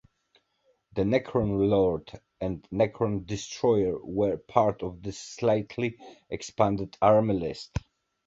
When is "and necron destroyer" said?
2.39-4.03